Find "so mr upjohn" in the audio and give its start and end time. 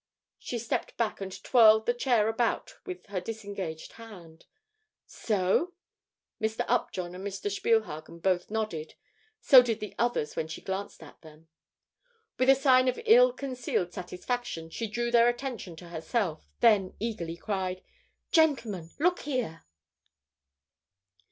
5.05-7.13